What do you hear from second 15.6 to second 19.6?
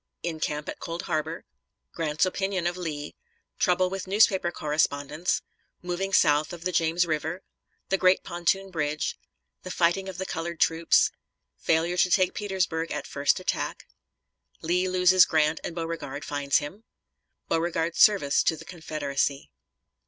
and Beauregard finds him Beauregard's service to the Confederacy.